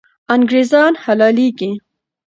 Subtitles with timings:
[0.33, 1.71] انګریزان حلالېږي.